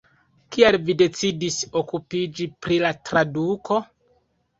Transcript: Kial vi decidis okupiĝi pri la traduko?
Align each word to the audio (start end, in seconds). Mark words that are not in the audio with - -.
Kial 0.55 0.77
vi 0.85 0.93
decidis 1.01 1.57
okupiĝi 1.81 2.47
pri 2.65 2.79
la 2.85 2.91
traduko? 3.11 3.79